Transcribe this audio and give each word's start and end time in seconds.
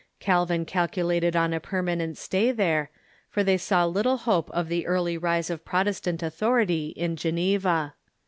Calvin 0.19 0.65
calculated 0.65 1.35
on 1.35 1.53
a 1.53 1.59
permanent 1.59 2.17
stay 2.17 2.51
there, 2.51 2.89
for 3.29 3.43
they 3.43 3.55
saw 3.55 3.85
little 3.85 4.17
hope 4.17 4.49
of 4.49 4.67
the 4.67 4.87
early 4.87 5.15
rise 5.15 5.51
of 5.51 5.63
Protes 5.63 6.01
tant 6.01 6.23
authority 6.23 6.87
in 6.97 7.15
Geneva. 7.15 7.93